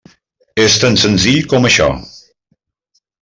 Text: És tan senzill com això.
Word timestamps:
És 0.63 0.77
tan 0.83 0.97
senzill 1.01 1.45
com 1.51 1.69
això. 1.71 1.91